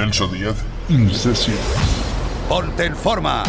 [0.00, 0.56] Celso Díaz,
[0.88, 1.54] In Session.
[2.48, 3.42] Ponte en forma.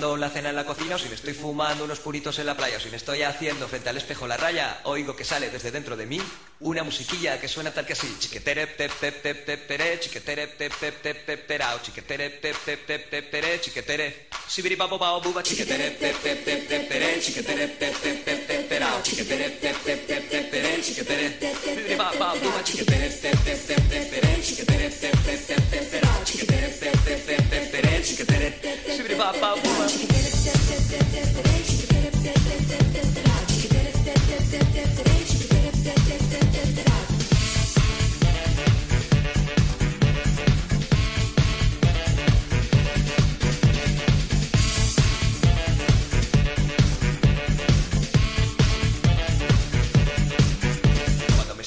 [0.00, 2.56] Guisando la cena en la cocina o si me estoy fumando unos puritos en la
[2.56, 5.70] playa o si me estoy haciendo frente al espejo la raya, oigo que sale desde
[5.70, 6.18] dentro de mí
[6.60, 8.08] una musiquilla que suena tal que así.
[8.18, 12.86] Chiquetere pep pep pep pep pere, chiquetere pep pep pep pep perao, chiquetere pep pep
[12.86, 14.28] pep pep pere, chiquetere.
[14.48, 18.68] Sibiri babo bao buba, chiquetere pep pep pep pep pere, chiquetere pep pep pep pep
[18.68, 21.38] perao, chiquetere pep pep pep pep pere, chiquetere.
[21.62, 25.90] Sibiri babo bao buba, chiquetere pep pep pep pep pere, chiquetere pep pep pep pep
[25.90, 30.40] perao, chiquetere pep pep pep pep pere, Shibbity-bop-bop-boom.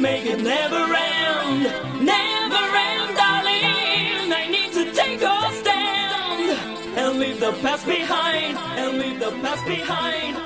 [0.00, 1.62] make it never end,
[2.04, 4.32] never end, darling.
[4.32, 6.58] I need to take a stand
[6.96, 10.36] and leave the past behind, and leave the past behind.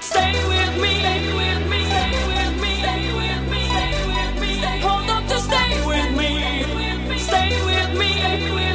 [0.00, 4.52] Stay with me, stay with me, stay with me, stay with me, stay with me.
[4.86, 8.73] Hold up to stay with me, stay with me, stay with me.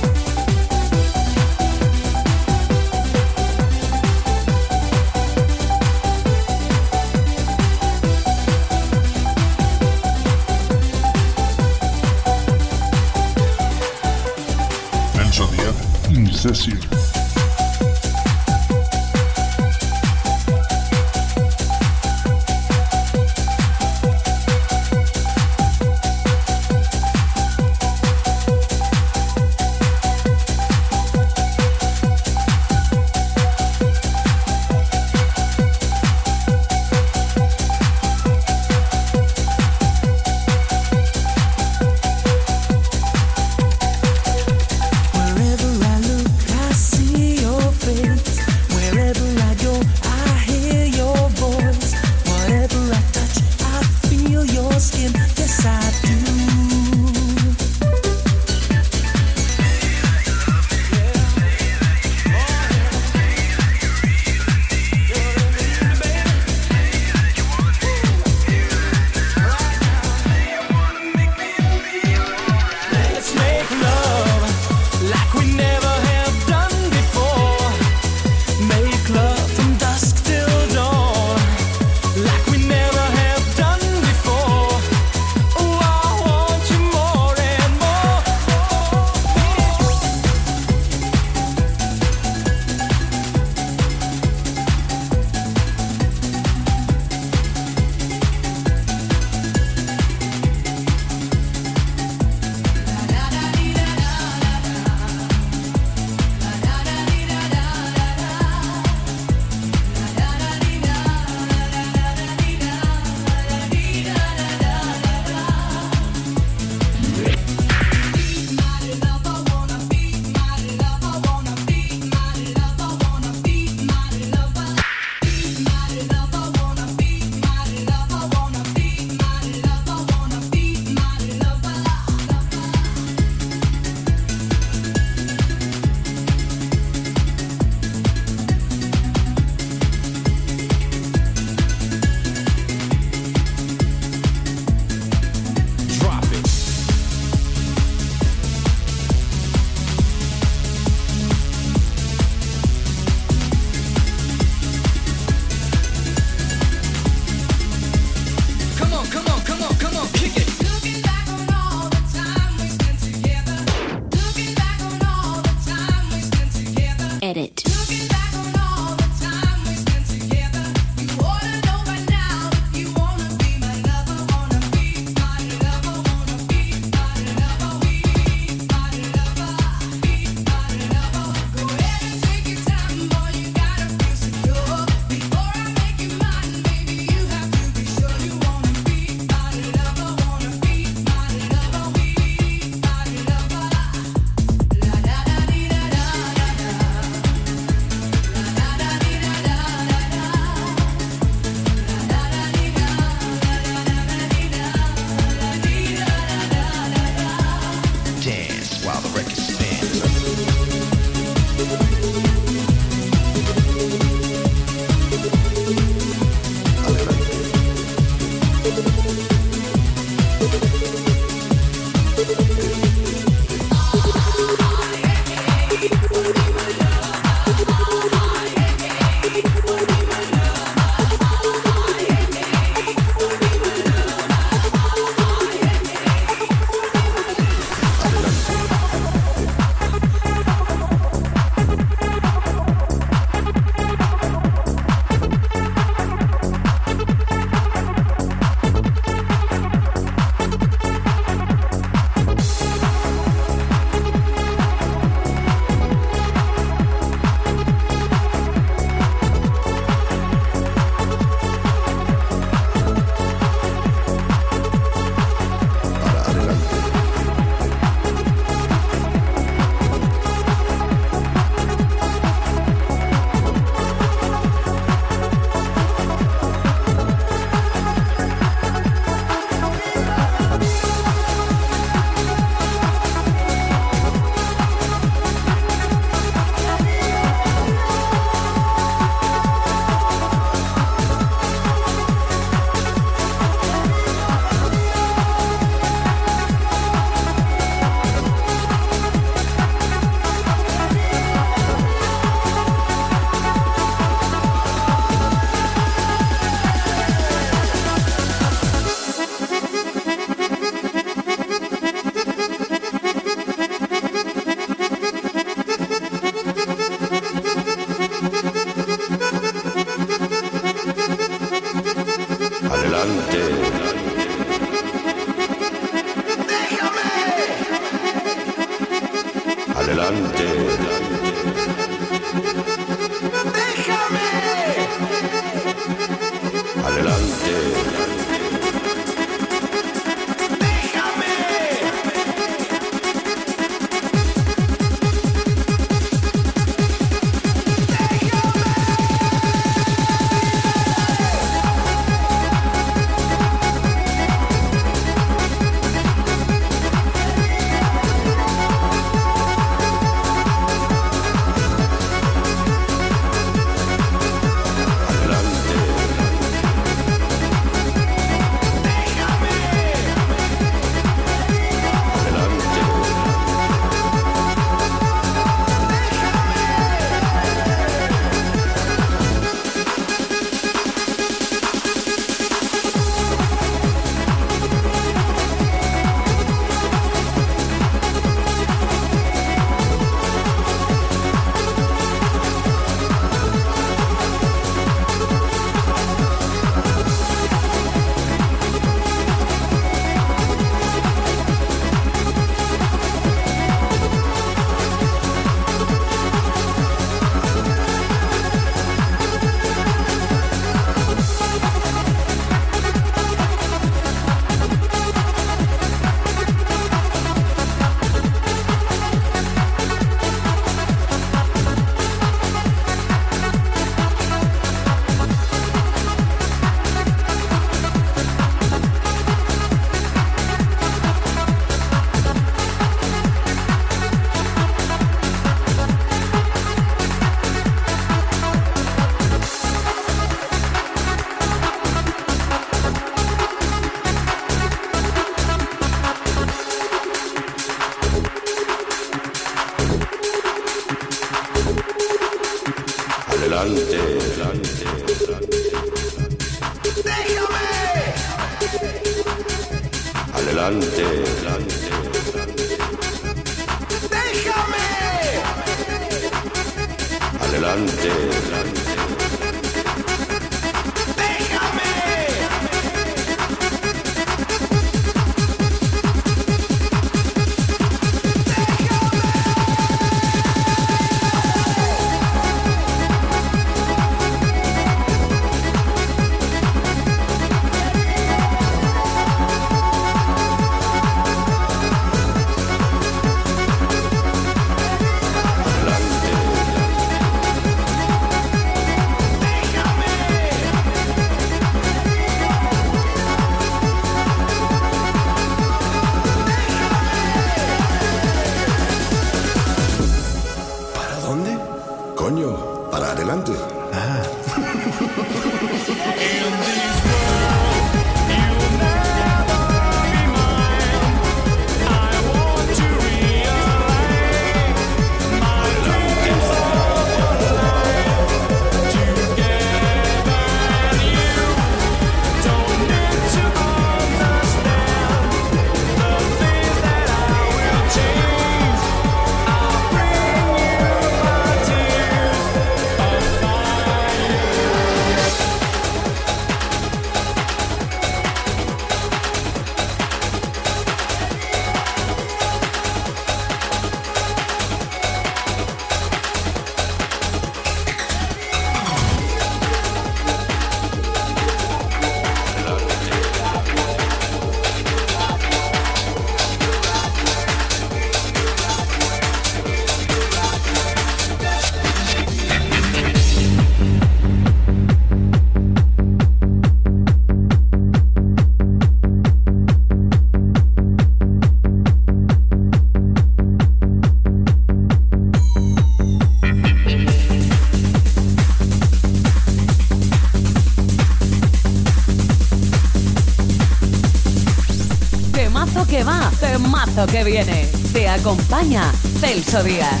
[596.40, 597.68] Temazo que viene.
[597.92, 600.00] Te acompaña Celso Díaz.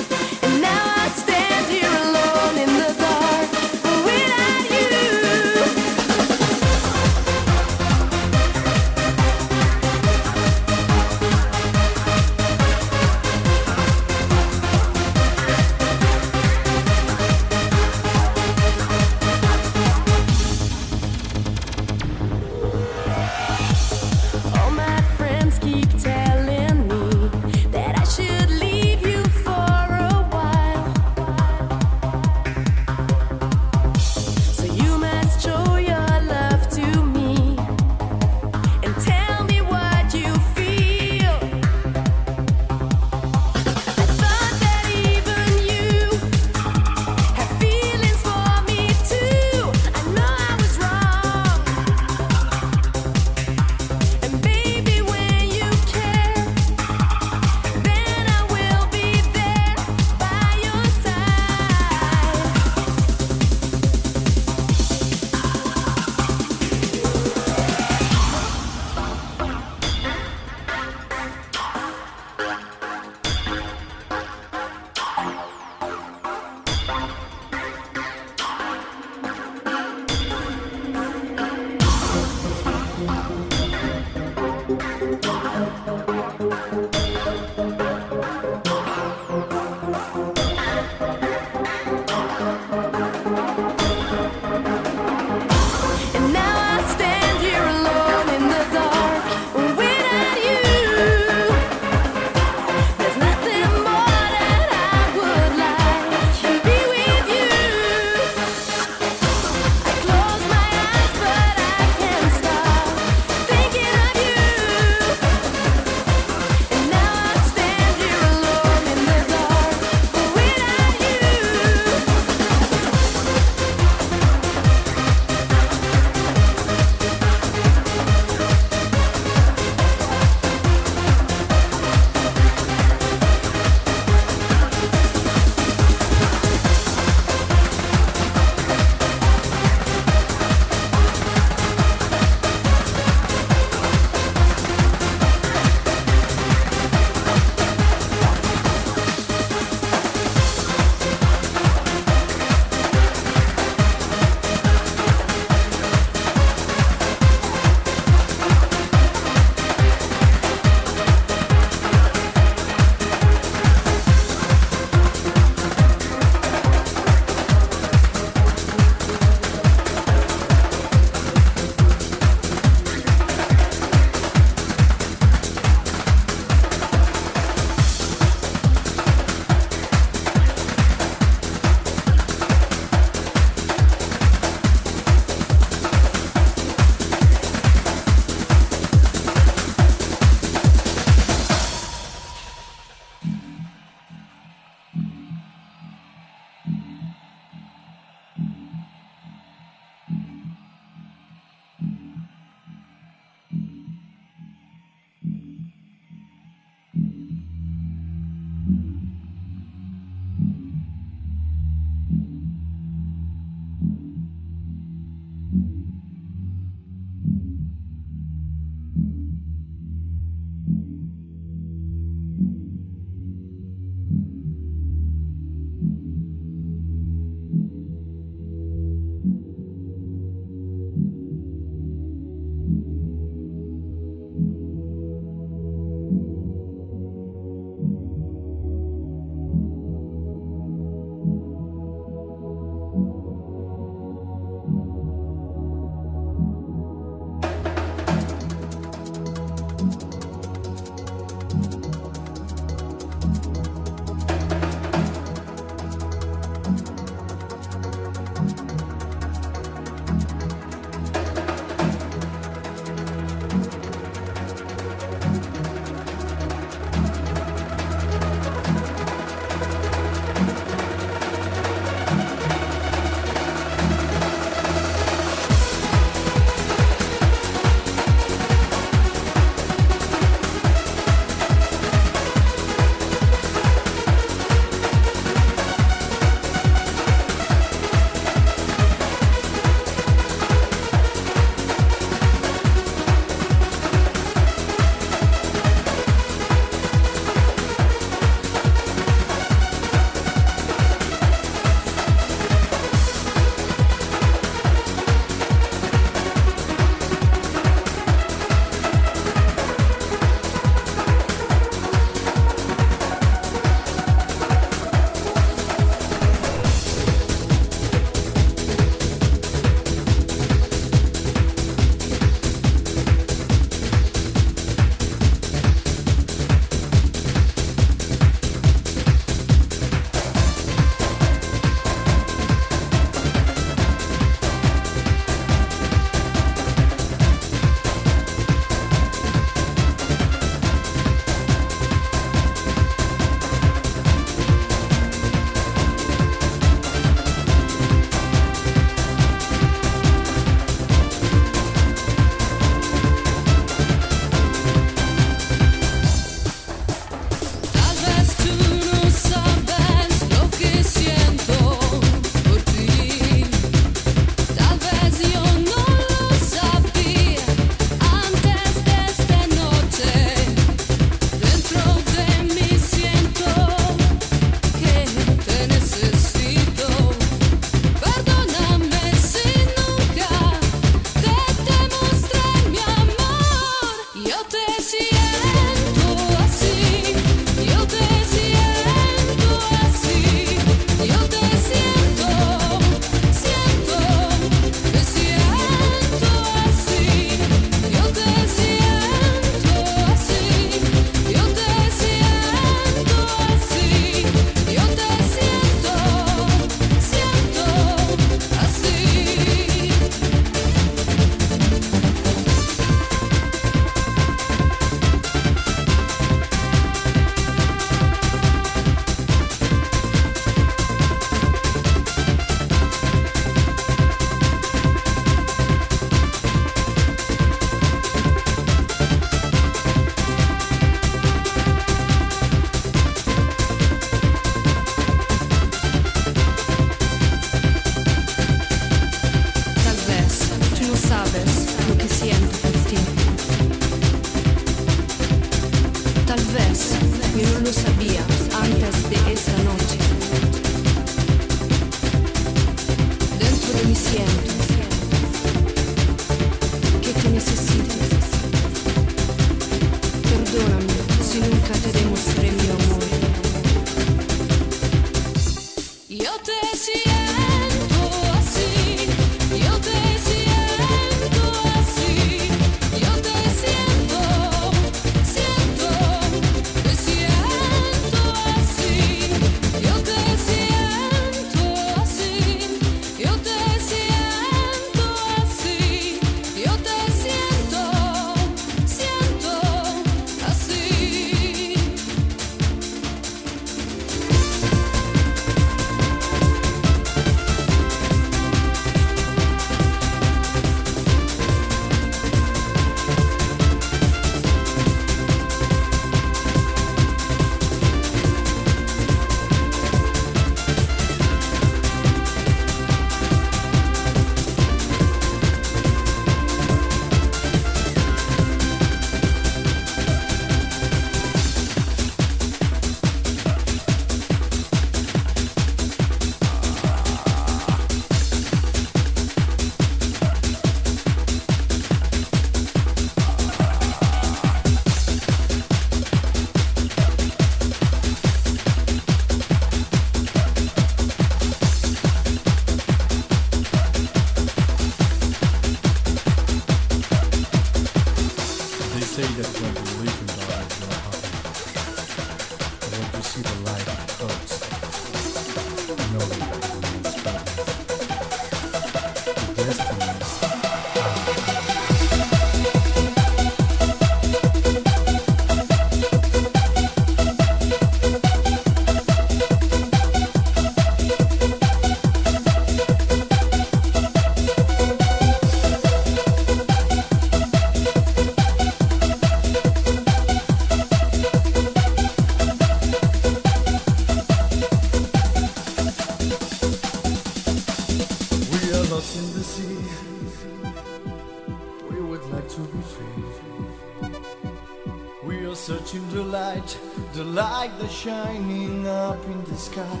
[595.54, 596.76] Are searching the light,
[597.12, 600.00] the light that's shining up in the sky.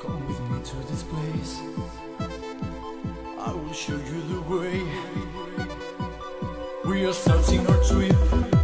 [0.00, 1.60] Come with me to this place.
[3.36, 4.84] I will show you the way.
[6.84, 8.57] We are starting our trip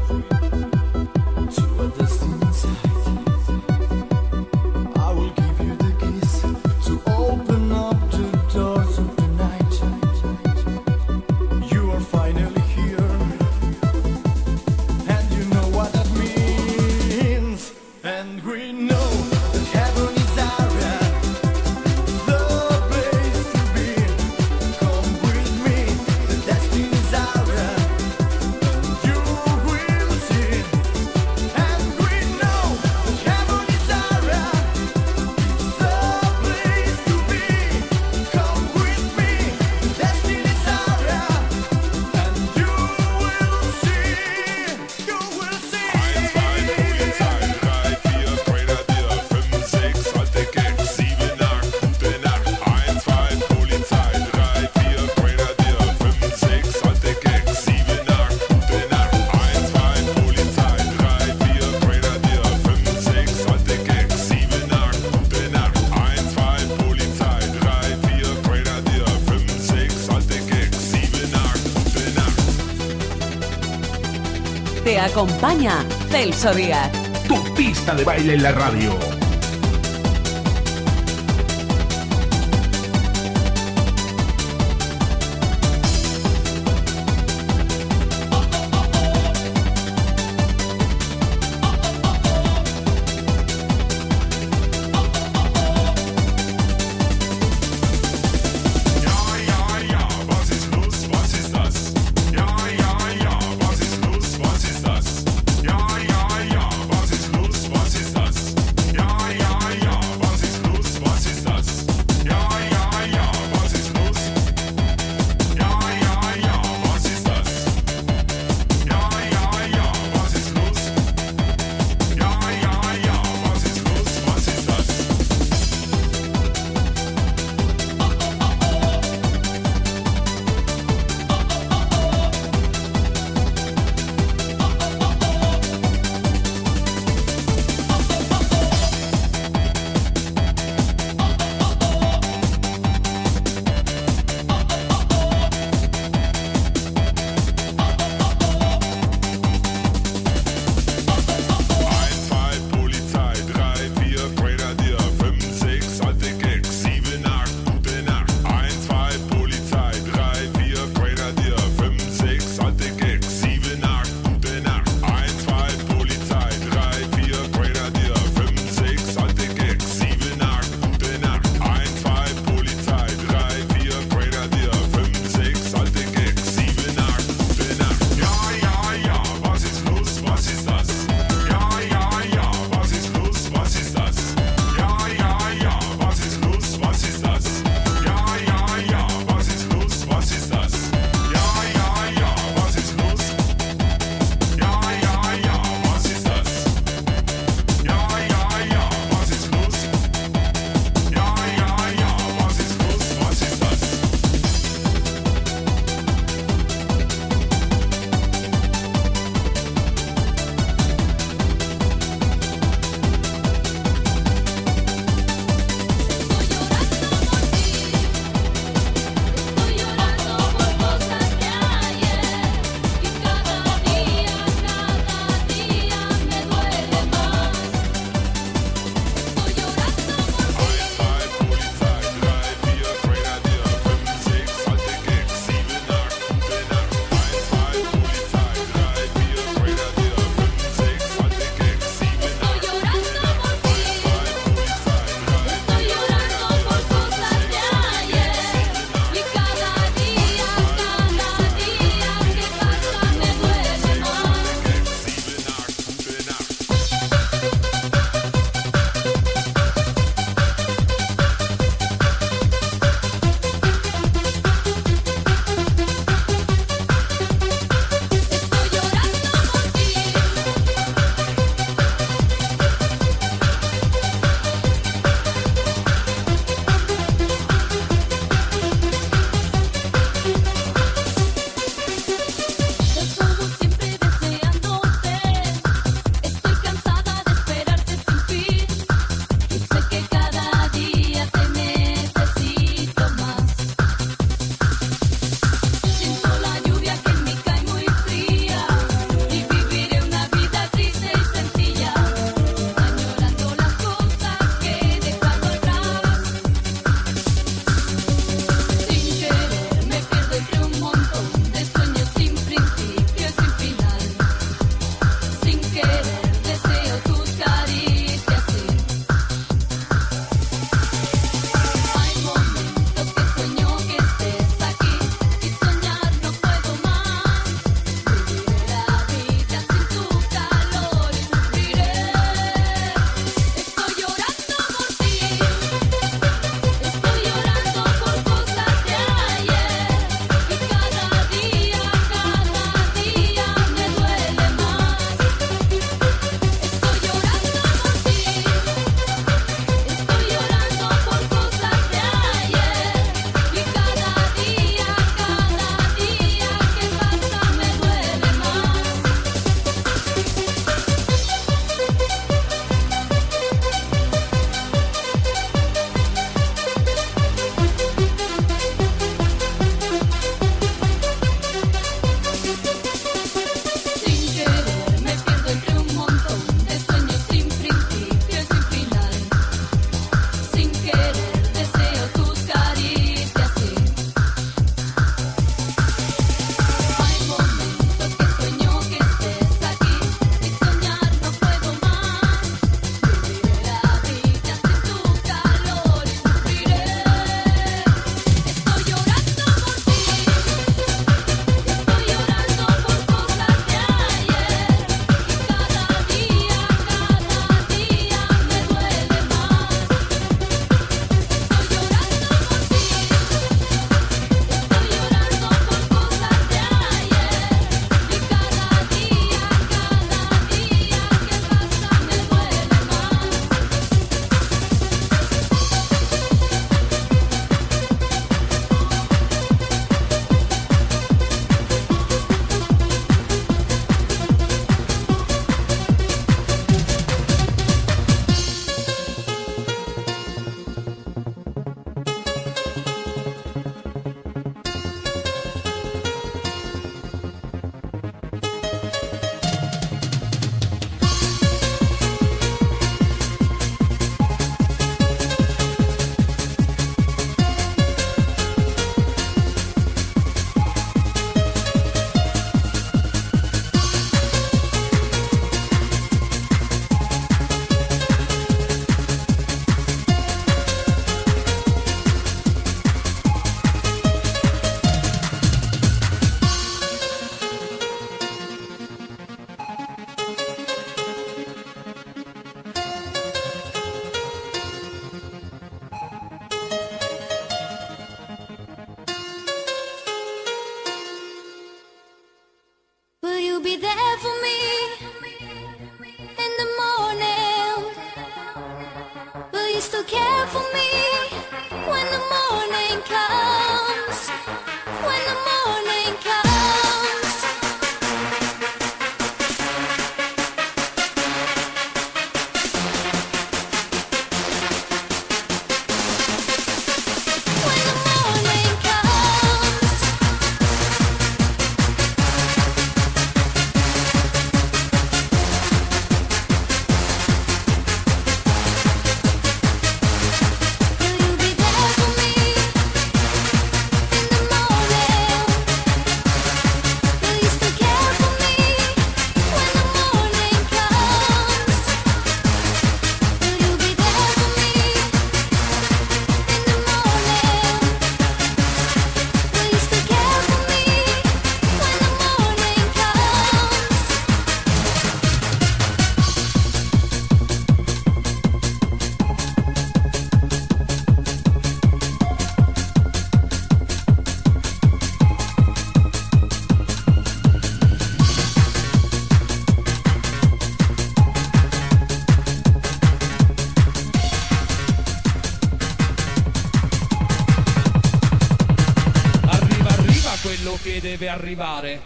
[75.14, 76.90] acompaña Celso Díaz.
[77.28, 79.13] Tu pista de baile en la radio.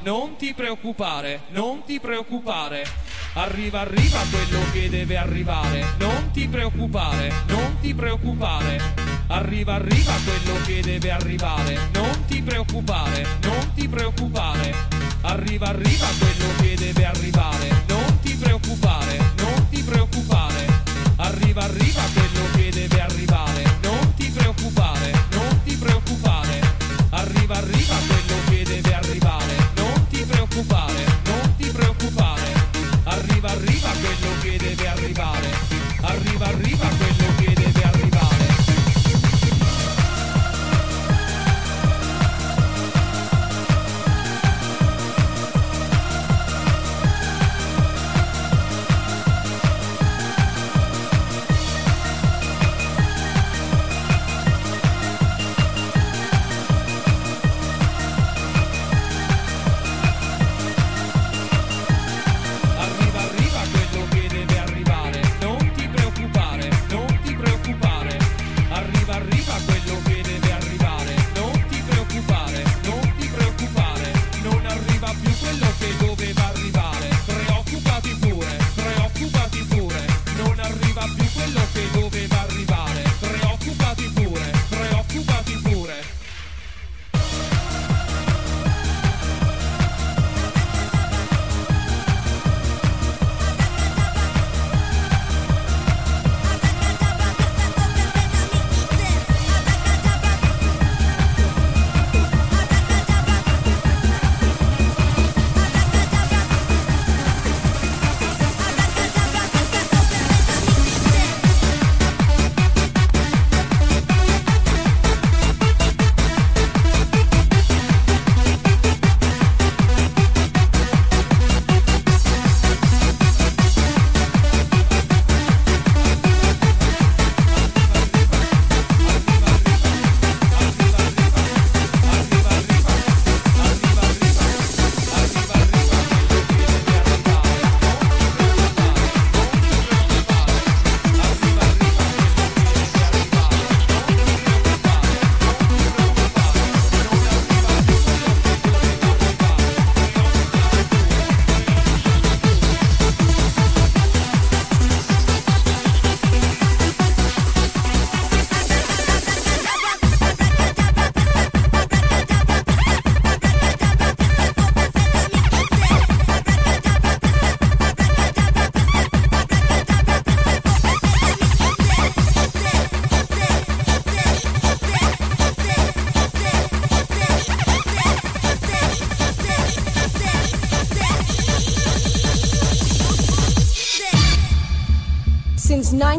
[0.09, 2.83] non ti preoccupare, non ti preoccupare.
[3.35, 8.81] Arriva, arriva quello che deve arrivare, non ti preoccupare, non ti preoccupare.
[9.27, 14.75] Arriva, arriva quello che deve arrivare, non ti preoccupare, non ti preoccupare.
[15.21, 20.67] Arriva, arriva quello che deve arrivare, non ti preoccupare, non ti preoccupare.
[21.17, 22.18] Arriva, arriva quello